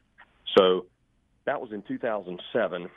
[0.56, 0.87] So
[1.44, 2.88] that was in 2007.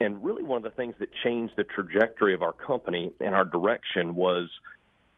[0.00, 3.44] And really one of the things that changed the trajectory of our company and our
[3.44, 4.48] direction was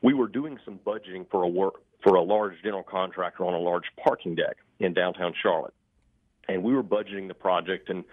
[0.02, 3.58] we were doing some budgeting for a work for a large general contractor on a
[3.58, 5.74] large parking deck in downtown Charlotte.
[6.48, 8.04] And we were budgeting the project and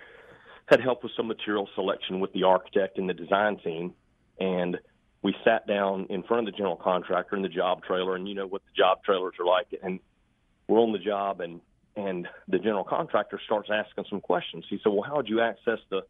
[0.67, 3.93] had help with some material selection with the architect and the design team.
[4.39, 4.79] And
[5.21, 8.35] we sat down in front of the general contractor in the job trailer, and you
[8.35, 9.67] know what the job trailers are like.
[9.83, 9.99] And
[10.67, 11.61] we're on the job, and
[11.95, 14.65] and the general contractor starts asking some questions.
[14.69, 16.03] He said, "Well, how would you access the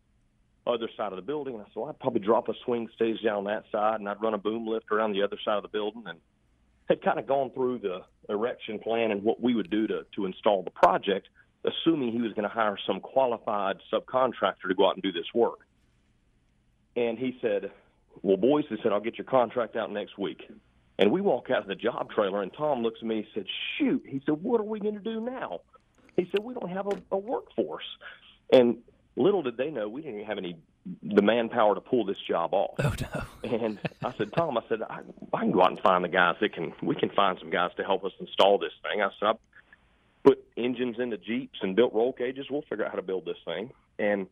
[0.65, 3.21] other side of the building?" And I said, "Well, I'd probably drop a swing stage
[3.23, 5.69] down that side, and I'd run a boom lift around the other side of the
[5.69, 6.19] building." And
[6.89, 10.26] had kind of gone through the erection plan and what we would do to to
[10.26, 11.30] install the project,
[11.63, 15.34] assuming he was going to hire some qualified subcontractor to go out and do this
[15.34, 15.60] work.
[16.95, 17.71] And he said,
[18.21, 20.49] "Well, boys," he said, "I'll get your contract out next week."
[20.99, 23.45] And we walk out of the job trailer, and Tom looks at me and said,
[23.78, 25.62] "Shoot!" He said, "What are we going to do now?"
[26.15, 27.86] He said, "We don't have a, a workforce."
[28.52, 28.78] And
[29.15, 30.58] little did they know, we didn't even have any
[31.02, 32.76] the manpower to pull this job off.
[32.80, 33.23] Oh no.
[33.49, 34.99] And I said, Tom, I said, I,
[35.34, 37.71] I can go out and find the guys that can, we can find some guys
[37.78, 39.02] to help us install this thing.
[39.02, 39.34] I said, I
[40.23, 42.47] put engines into Jeeps and built roll cages.
[42.49, 43.71] We'll figure out how to build this thing.
[43.99, 44.28] And,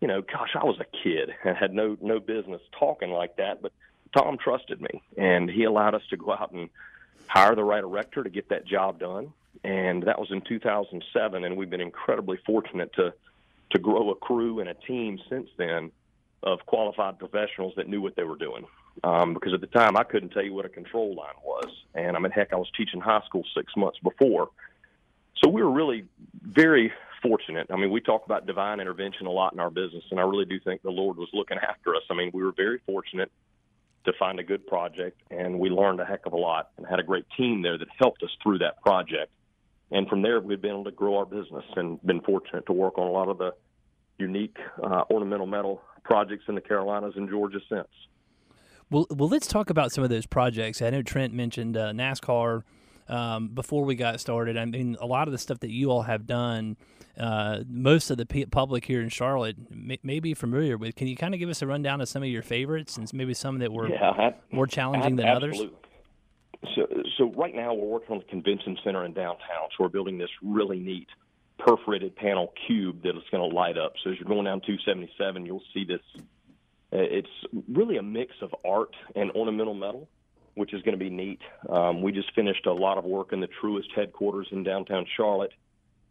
[0.00, 3.62] you know, gosh, I was a kid and had no, no business talking like that,
[3.62, 3.72] but
[4.16, 6.68] Tom trusted me and he allowed us to go out and
[7.26, 9.32] hire the right erector to get that job done.
[9.64, 11.44] And that was in 2007.
[11.44, 13.14] And we've been incredibly fortunate to,
[13.72, 15.90] to grow a crew and a team since then
[16.42, 18.66] of qualified professionals that knew what they were doing.
[19.04, 21.70] Um, because at the time, I couldn't tell you what a control line was.
[21.94, 24.50] And I mean, heck, I was teaching high school six months before.
[25.42, 26.04] So we were really
[26.42, 27.68] very fortunate.
[27.70, 30.44] I mean, we talk about divine intervention a lot in our business, and I really
[30.44, 32.02] do think the Lord was looking after us.
[32.10, 33.30] I mean, we were very fortunate
[34.04, 36.98] to find a good project, and we learned a heck of a lot and had
[36.98, 39.30] a great team there that helped us through that project.
[39.92, 42.98] And from there, we've been able to grow our business and been fortunate to work
[42.98, 43.54] on a lot of the
[44.18, 47.88] unique uh, ornamental metal projects in the Carolinas and Georgia since.
[48.90, 50.82] Well, well, let's talk about some of those projects.
[50.82, 52.62] I know Trent mentioned uh, NASCAR
[53.08, 54.56] um, before we got started.
[54.56, 56.76] I mean, a lot of the stuff that you all have done,
[57.18, 60.94] uh, most of the public here in Charlotte may, may be familiar with.
[60.94, 63.34] Can you kind of give us a rundown of some of your favorites and maybe
[63.34, 65.60] some that were Yeah, I, more challenging ab- than others?
[66.74, 66.86] So,
[67.18, 69.68] so right now we're working on the convention center in downtown.
[69.70, 71.08] So we're building this really neat
[71.58, 73.94] perforated panel cube that is going to light up.
[74.02, 76.00] So as you're going down 277, you'll see this.
[76.16, 76.20] uh,
[76.98, 77.28] It's
[77.68, 80.08] really a mix of art and ornamental metal,
[80.54, 81.40] which is going to be neat.
[81.68, 85.52] Um, we just finished a lot of work in the Truist headquarters in downtown Charlotte.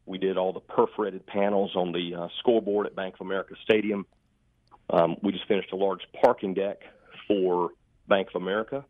[0.05, 4.05] We did all the perforated panels on the uh, scoreboard at Bank of America Stadium.
[4.89, 6.79] Um, we just finished a large parking deck
[7.27, 7.69] for
[8.07, 8.83] Bank of America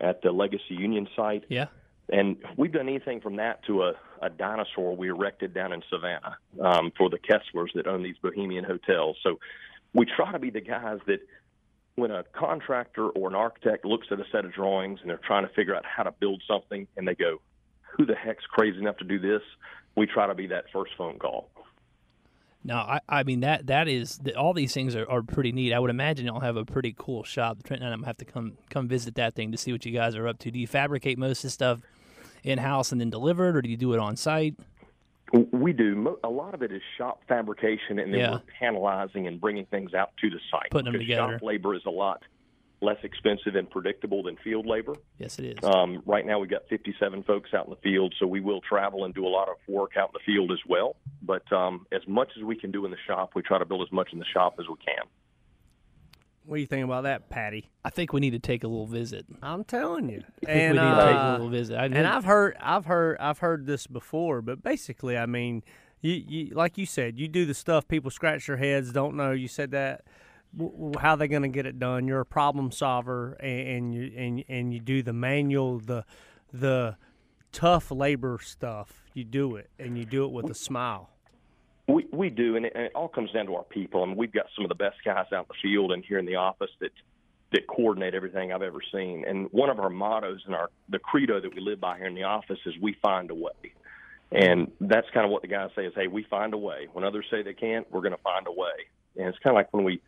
[0.00, 1.44] at the Legacy Union site.
[1.48, 1.66] Yeah.
[2.08, 6.36] And we've done anything from that to a, a dinosaur we erected down in Savannah
[6.62, 9.16] um, for the Kesslers that own these bohemian hotels.
[9.22, 9.38] So
[9.94, 11.20] we try to be the guys that
[11.94, 15.46] when a contractor or an architect looks at a set of drawings and they're trying
[15.46, 17.40] to figure out how to build something and they go,
[17.96, 19.42] who the heck's crazy enough to do this?
[19.96, 21.50] We try to be that first phone call.
[22.64, 25.72] No, I, I mean that that is all these things are, are pretty neat.
[25.72, 27.62] I would imagine y'all have a pretty cool shop.
[27.64, 30.14] Trent and I'm have to come come visit that thing to see what you guys
[30.14, 30.50] are up to.
[30.50, 31.80] Do you fabricate most of this stuff
[32.44, 34.54] in house and then deliver it, or do you do it on site?
[35.50, 36.18] We do.
[36.24, 38.30] A lot of it is shop fabrication, and then Yeah.
[38.32, 40.70] we're panelizing and bringing things out to the site.
[40.70, 41.32] Putting them together.
[41.34, 42.22] Shop labor is a lot
[42.82, 44.94] less expensive and predictable than field labor.
[45.18, 45.64] Yes, it is.
[45.64, 49.04] Um, right now, we've got 57 folks out in the field, so we will travel
[49.04, 50.96] and do a lot of work out in the field as well.
[51.22, 53.82] But um, as much as we can do in the shop, we try to build
[53.82, 55.06] as much in the shop as we can.
[56.44, 57.70] What do you think about that, Patty?
[57.84, 59.26] I think we need to take a little visit.
[59.42, 60.24] I'm telling you.
[60.42, 61.78] I think And, we need to take a uh, little visit.
[61.78, 65.62] I, and I've heard, I've heard, I've heard this before, but basically, I mean,
[66.00, 69.30] you, you like you said, you do the stuff people scratch their heads, don't know.
[69.30, 70.02] You said that.
[70.98, 72.06] How they going to get it done?
[72.06, 76.04] You're a problem solver, and, and you and and you do the manual, the
[76.52, 76.96] the
[77.52, 79.02] tough labor stuff.
[79.14, 81.10] You do it, and you do it with a smile.
[81.88, 84.02] We we do, and it, and it all comes down to our people.
[84.02, 86.18] I mean, we've got some of the best guys out in the field and here
[86.18, 86.92] in the office that
[87.52, 89.24] that coordinate everything I've ever seen.
[89.26, 92.14] And one of our mottos and our the credo that we live by here in
[92.14, 93.72] the office is we find a way.
[94.30, 96.88] And that's kind of what the guys say is, hey, we find a way.
[96.92, 98.88] When others say they can't, we're going to find a way.
[99.16, 100.00] And it's kind of like when we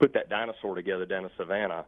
[0.00, 1.84] put that dinosaur together down in Savannah.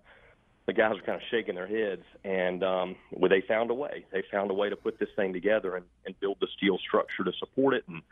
[0.66, 4.04] The guys were kind of shaking their heads, and um, well, they found a way.
[4.12, 7.24] They found a way to put this thing together and, and build the steel structure
[7.24, 7.82] to support it.
[7.88, 8.02] And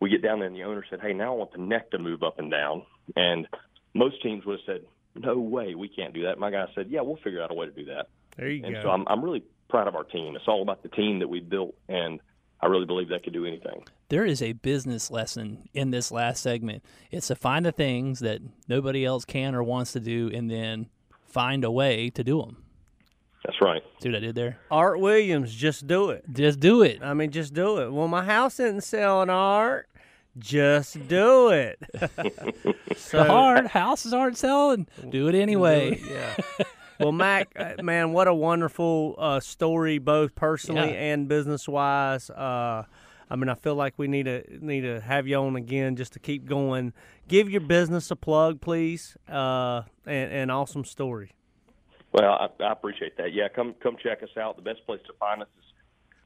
[0.00, 1.98] we get down there, and the owner said, "Hey, now I want the neck to
[1.98, 2.82] move up and down."
[3.14, 3.46] And
[3.94, 7.02] most teams would have said, "No way, we can't do that." My guy said, "Yeah,
[7.02, 8.82] we'll figure out a way to do that." There you And go.
[8.82, 10.34] so I'm I'm really proud of our team.
[10.34, 12.18] It's all about the team that we built, and
[12.62, 13.84] I really believe that could do anything.
[14.08, 16.84] there is a business lesson in this last segment.
[17.10, 20.88] It's to find the things that nobody else can or wants to do, and then
[21.26, 22.58] find a way to do them.
[23.44, 23.82] That's right.
[24.00, 24.58] See what I did there?
[24.70, 26.24] Art Williams, just do it.
[26.32, 27.00] Just do it.
[27.02, 27.92] I mean, just do it.
[27.92, 29.88] Well, my house isn't selling art.
[30.38, 31.78] Just do it.
[32.96, 34.86] so, The hard houses aren't selling.
[35.10, 36.00] Do it anyway.
[36.08, 36.36] Yeah.
[37.02, 41.12] Well, Mac, uh, man, what a wonderful uh, story, both personally Yeah.
[41.12, 42.30] and business wise.
[42.30, 42.84] Uh,
[43.30, 46.12] I mean, I feel like we need to need to have you on again just
[46.12, 46.92] to keep going.
[47.28, 51.32] Give your business a plug, please, uh, and an awesome story.
[52.12, 53.32] Well, I, I appreciate that.
[53.32, 54.56] Yeah, come come check us out.
[54.56, 55.64] The best place to find us is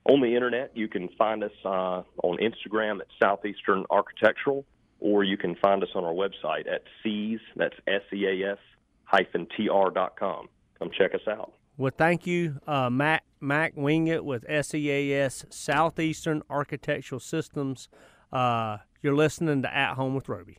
[0.04, 0.72] on the internet.
[0.76, 4.64] You can find us uh, on Instagram at Southeastern Architectural,
[4.98, 7.38] or you can find us on our website at SEAS.
[7.54, 8.58] That's S E A S
[9.04, 10.48] hyphen T R dot com.
[10.78, 11.52] Come check us out.
[11.78, 17.88] Well, thank you, uh, Mac Mac Wingett with SEAS Southeastern Architectural Systems.
[18.32, 20.58] Uh, you're listening to At Home with Roby.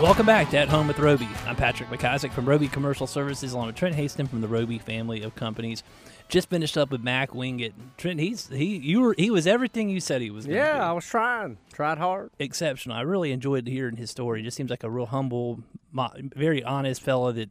[0.00, 1.28] Welcome back to At Home with Roby.
[1.44, 5.22] I'm Patrick McIsaac from Roby Commercial Services, along with Trent Haston from the Roby family
[5.24, 5.82] of companies.
[6.28, 7.72] Just finished up with Mac Wingett.
[7.96, 10.46] Trent, he's he you were he was everything you said he was.
[10.46, 10.78] Yeah, be.
[10.78, 12.30] I was trying, tried hard.
[12.38, 12.96] exceptional.
[12.96, 14.38] I really enjoyed hearing his story.
[14.38, 17.50] He just seems like a real humble, very honest fellow that.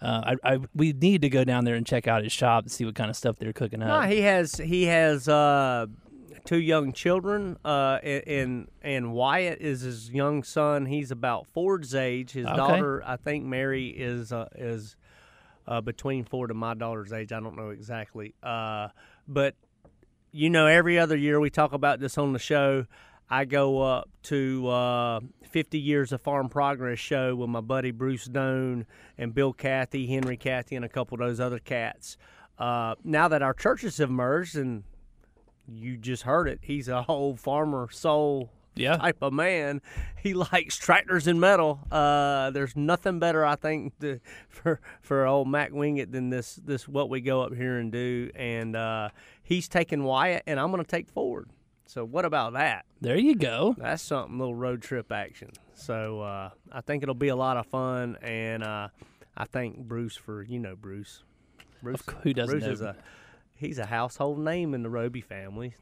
[0.00, 2.72] Uh, I, I we need to go down there and check out his shop and
[2.72, 3.88] see what kind of stuff they're cooking up.
[3.88, 5.86] No, he has he has uh,
[6.46, 10.86] two young children, uh, and and Wyatt is his young son.
[10.86, 12.32] He's about Ford's age.
[12.32, 12.56] His Okay.
[12.56, 14.96] daughter, I think, Mary is uh, is
[15.66, 17.32] uh, between Ford and my daughter's age.
[17.32, 18.88] I don't know exactly, uh,
[19.28, 19.54] but
[20.32, 22.86] you know, every other year we talk about this on the show.
[23.28, 28.26] I go up to uh, 50 Years of Farm Progress show with my buddy Bruce
[28.26, 28.86] Doan
[29.18, 32.16] and Bill Cathy, Henry Cathy, and a couple of those other cats.
[32.56, 34.84] Uh, now that our churches have merged, and
[35.68, 38.96] you just heard it, he's a whole farmer soul Yeah.
[38.96, 39.80] type of man.
[40.22, 41.80] He likes tractors and metal.
[41.90, 46.86] Uh, there's nothing better, I think, to, for for old Mac Wingett than this this
[46.88, 48.30] what we go up here and do.
[48.34, 49.08] And uh,
[49.42, 51.48] he's taking Wyatt, and I'm going to take Ford.
[51.88, 52.84] So what about that?
[53.00, 53.76] There you go.
[53.78, 55.50] That's something little road trip action.
[55.74, 58.88] So uh, I think it'll be a lot of fun, and uh,
[59.36, 61.22] I thank Bruce for you know Bruce.
[61.82, 62.96] Bruce who doesn't Bruce know is a
[63.56, 65.74] he's a household name in the Roby family.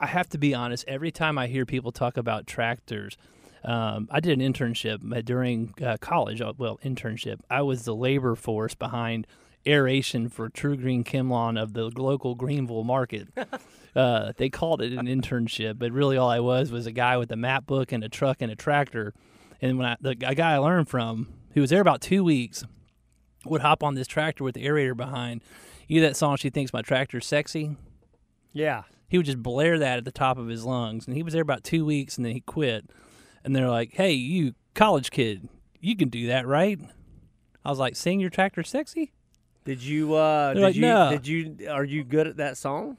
[0.00, 0.84] I, have to be honest.
[0.88, 3.16] Every time I hear people talk about tractors,
[3.62, 6.40] um, I did an internship uh, during uh, college.
[6.40, 7.40] uh, Well, internship.
[7.48, 9.26] I was the labor force behind
[9.66, 13.28] aeration for TruGreen ChemLawn of the local Greenville market.
[13.96, 17.30] uh, they called it an internship, but really all I was was a guy with
[17.32, 19.12] a map book and a truck and a tractor.
[19.60, 22.64] And when I, the a guy I learned from, who was there about two weeks,
[23.44, 25.42] would hop on this tractor with the aerator behind.
[25.86, 26.36] You know that song?
[26.36, 27.76] She thinks my tractor's sexy
[28.52, 31.06] Yeah, he would just blare that at the top of his lungs.
[31.06, 32.90] And he was there about two weeks and then he quit.
[33.44, 35.48] And they're like, hey, you college kid,
[35.80, 36.80] you can do that, right?
[37.64, 39.12] I was like, sing your tractor sexy?
[39.64, 40.14] Did you?
[40.14, 40.82] Uh, did like, you?
[40.82, 41.68] "No." Did you?
[41.68, 42.98] Are you good at that song?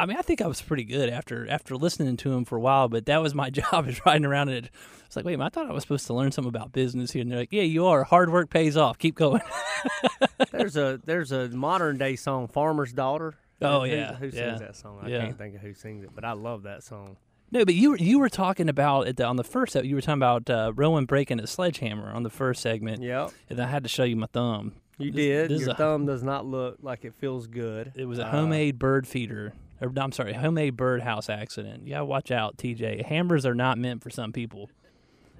[0.00, 2.60] I mean, I think I was pretty good after after listening to him for a
[2.60, 4.70] while, but that was my job is riding around it.
[5.06, 7.22] It's like, wait, minute, I thought I was supposed to learn something about business here.
[7.22, 8.04] And they're like, yeah, you are.
[8.04, 8.96] Hard work pays off.
[8.98, 9.40] Keep going.
[10.52, 14.58] There's a there's a modern day song, "Farmer's Daughter." Oh, Who- yeah, who, sings yeah,
[14.58, 15.00] that song?
[15.02, 15.24] I yeah.
[15.26, 17.16] can't think of who sings it, but I love that song.
[17.50, 20.00] no, but you were you were talking about at the, on the first you were
[20.00, 23.82] talking about uh, Rowan breaking a sledgehammer on the first segment, Yep, and I had
[23.82, 24.74] to show you my thumb.
[24.98, 25.50] you This- did.
[25.50, 27.92] this is Your a- thumb does not look like it feels good.
[27.94, 29.52] It was a Uh, homemade bird feeder.
[29.80, 31.84] Or, I'm sorry, homemade birdhouse accident.
[31.86, 33.06] You gotta watch out, TJ.
[33.06, 34.68] Hammers are not meant for some people,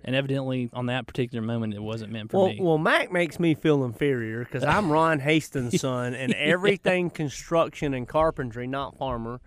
[0.05, 2.59] and evidently on that particular moment, it wasn't meant for Well, me.
[2.61, 8.09] well, Mac makes me feel inferior because I'm Ron Hastings' son, and everything construction and
[8.09, 9.41] carpentry, not farmer.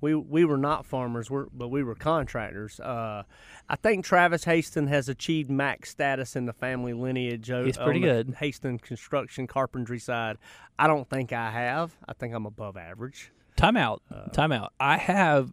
[0.00, 2.78] We we were not farmers, we're, but we were contractors.
[2.78, 3.22] Uh,
[3.70, 7.46] I think Travis Hastings has achieved Mac status in the family lineage.
[7.48, 8.34] He's pretty good.
[8.38, 10.36] Hastings construction carpentry side.
[10.78, 11.96] I don't think I have.
[12.06, 13.30] I think I'm above average.
[13.56, 14.02] Time out.
[14.32, 14.72] time out.
[14.80, 15.52] I have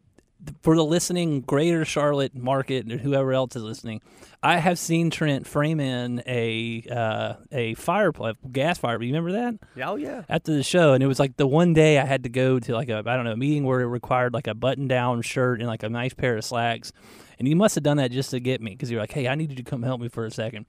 [0.62, 4.02] for the listening Greater Charlotte market and whoever else is listening.
[4.42, 9.02] I have seen Trent frame in a uh, a fireplace, gas fire.
[9.02, 9.84] You remember that?
[9.84, 10.24] Oh yeah.
[10.28, 12.74] after the show, and it was like the one day I had to go to
[12.74, 15.60] like a I don't know a meeting where it required like a button down shirt
[15.60, 16.92] and like a nice pair of slacks,
[17.38, 19.36] and you must have done that just to get me because you're like, hey, I
[19.36, 20.66] need you to come help me for a second.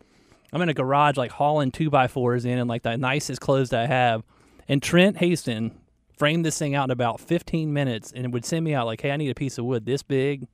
[0.52, 3.72] I'm in a garage like hauling two by fours in and like the nicest clothes
[3.72, 4.22] I have,
[4.68, 5.72] and Trent Hastings
[6.16, 9.00] framed this thing out in about 15 minutes and it would send me out like,
[9.00, 10.46] hey, I need a piece of wood this big.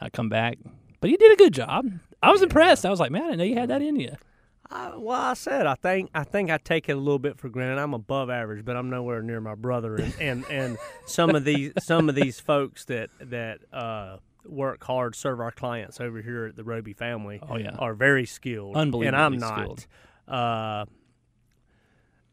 [0.00, 0.58] I come back,
[1.00, 1.86] but he did a good job.
[2.22, 2.84] I was impressed.
[2.84, 4.12] I was like, man, I didn't know you had that in you.
[4.70, 7.48] I, well, I said I think I think I take it a little bit for
[7.48, 7.80] granted.
[7.80, 11.72] I'm above average, but I'm nowhere near my brother and and, and some of these
[11.78, 16.56] some of these folks that that uh, work hard, serve our clients over here at
[16.56, 17.40] the Roby family.
[17.48, 17.76] Oh, yeah.
[17.78, 19.58] are very skilled, Unbelievable and I'm not.
[19.58, 19.86] skilled.
[20.26, 20.84] Uh,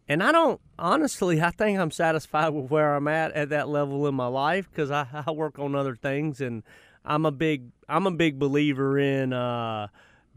[0.07, 1.41] and I don't honestly.
[1.41, 4.91] I think I'm satisfied with where I'm at at that level in my life because
[4.91, 6.63] I, I work on other things, and
[7.05, 9.87] I'm a big I'm a big believer in uh,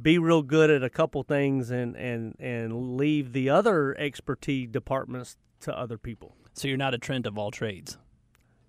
[0.01, 5.37] be real good at a couple things and and and leave the other expertise departments
[5.61, 6.37] to other people.
[6.53, 7.99] So you're not a Trent of all trades.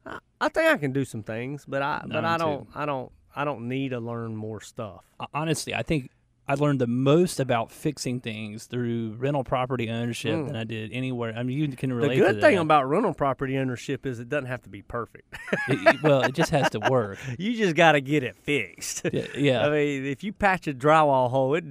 [0.05, 2.85] I, I think I can do some things, but I No, but I don't I
[2.85, 5.05] don't I don't need to learn more stuff.
[5.33, 6.09] honestly, I think
[6.49, 11.33] I learned the most about fixing things through rental property ownership than I did anywhere.
[11.35, 12.07] I mean, you can Mm.
[12.09, 15.33] The good thing about rental property ownership is it doesn't have to be perfect.
[15.67, 17.17] It- well, it just has to work.
[17.37, 19.01] you just got to get it fixed.
[19.11, 19.65] Yeah, yeah.
[19.67, 21.65] I mean, if you patch a drywall hole, it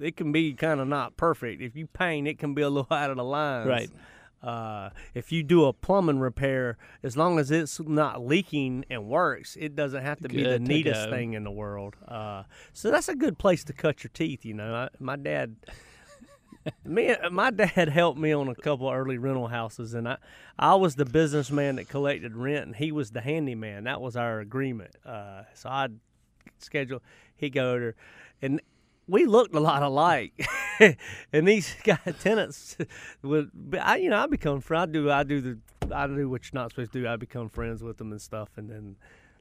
[0.00, 1.60] it can be kind of not perfect.
[1.60, 3.68] If you paint, it can be a little out of the lines.
[3.68, 3.90] Right.
[4.42, 9.56] Uh, if you do a plumbing repair, as long as it's not leaking and works,
[9.58, 11.10] it doesn't have to be the to neatest go.
[11.10, 11.96] thing in the world.
[12.06, 14.44] Uh, so that's a good place to cut your teeth.
[14.44, 15.56] You know, I, my dad.
[16.84, 20.18] Me, my dad helped me on a couple early rental houses, and I,
[20.58, 23.84] I was the businessman that collected rent, and he was the handyman.
[23.84, 24.90] That was our agreement.
[25.06, 25.98] Uh, so I'd
[26.58, 27.02] schedule,
[27.36, 27.96] he'd go over,
[28.42, 28.60] and
[29.08, 30.46] we looked a lot alike.
[31.32, 32.76] and these guy tenants
[33.22, 34.90] would, I, you know, I become friends.
[34.90, 35.58] I do, I do the,
[35.94, 37.08] I do what you're not supposed to do.
[37.08, 38.96] I become friends with them and stuff, and then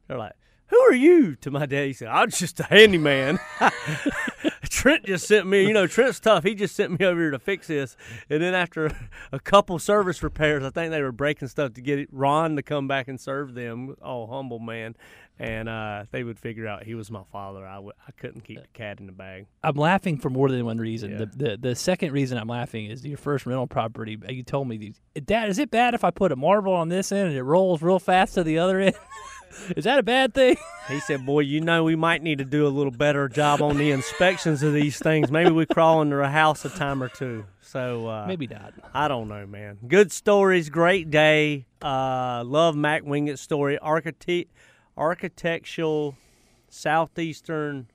[0.08, 0.34] they're like.
[0.70, 1.36] Who are you?
[1.38, 3.40] To my dad, he said, "I'm just a handyman."
[4.70, 5.68] Trent just sent me.
[5.68, 6.44] You know, Trent's tough.
[6.44, 7.96] He just sent me over here to fix this.
[8.30, 8.92] And then after
[9.32, 12.88] a couple service repairs, I think they were breaking stuff to get Ron to come
[12.88, 13.96] back and serve them.
[14.02, 14.96] Oh, humble man.
[15.40, 17.64] And uh, they would figure out he was my father.
[17.64, 19.46] I w- I couldn't keep the cat in the bag.
[19.64, 21.12] I'm laughing for more than one reason.
[21.12, 21.18] Yeah.
[21.18, 24.18] The, the the second reason I'm laughing is your first rental property.
[24.28, 24.94] You told me,
[25.26, 27.84] Dad, is it bad if I put a marble on this end and it rolls
[27.84, 28.96] real fast to the other end?
[29.76, 30.58] is that a bad thing?
[30.88, 33.76] He said, "Boy, you know we might need to do a little better job on
[33.76, 35.30] the inspections of these things.
[35.30, 37.44] Maybe we crawl under a house a time or two.
[37.60, 38.74] So uh, Maybe not.
[38.94, 39.80] I don't know, man.
[39.86, 41.66] Good stories, great day.
[41.82, 43.78] Uh, love Mac Wingett's story.
[43.80, 44.50] Architect,
[44.96, 46.16] architectural,
[46.70, 47.88] southeastern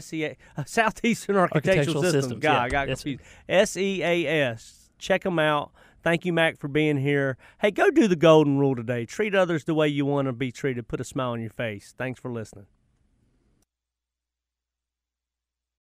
[0.00, 2.24] SEA uh, Southeastern Architectural, Architectural Systems.
[2.24, 2.62] Systems, God, yeah.
[2.62, 3.22] I got confused.
[3.48, 4.90] S E A S.
[4.98, 5.72] Check them out.
[6.04, 7.38] Thank you, Mac, for being here.
[7.62, 9.06] Hey, go do the golden rule today.
[9.06, 10.86] Treat others the way you want to be treated.
[10.86, 11.94] Put a smile on your face.
[11.96, 12.66] Thanks for listening.